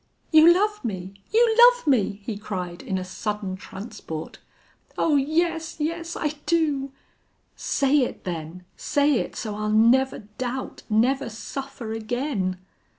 "You 0.31 0.51
love 0.51 0.83
me! 0.83 1.13
You 1.31 1.55
love 1.63 1.85
me!" 1.85 2.21
he 2.23 2.35
cried, 2.35 2.81
in 2.81 2.97
a 2.97 3.03
sudden 3.03 3.55
transport. 3.55 4.39
"Oh, 4.97 5.15
yes, 5.15 5.79
yes! 5.79 6.15
I 6.17 6.29
do." 6.47 6.91
"Say 7.55 7.99
it 8.05 8.23
then! 8.23 8.65
Say 8.75 9.19
it 9.19 9.35
so 9.35 9.53
I'll 9.53 9.69
never 9.69 10.17
doubt 10.39 10.81
never 10.89 11.29
suffer 11.29 11.93
again!" 11.93 12.57